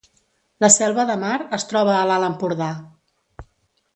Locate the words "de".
1.09-1.17